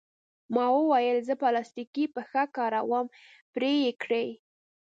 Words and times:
ما 0.55 0.65
وویل: 0.77 1.17
زه 1.27 1.33
پلاستیکي 1.41 2.05
پښه 2.15 2.43
کاروم، 2.57 3.05
پرې 3.53 3.71
یې 3.83 3.91
کړئ. 4.01 4.27